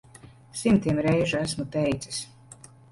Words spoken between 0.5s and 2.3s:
Simtiem reižu esmu teicis.